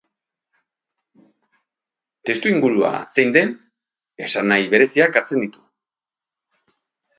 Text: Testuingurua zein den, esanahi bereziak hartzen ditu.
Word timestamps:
Testuingurua 2.29 2.91
zein 3.17 3.35
den, 3.37 3.53
esanahi 4.31 4.67
bereziak 4.75 5.23
hartzen 5.23 5.47
ditu. 5.47 5.65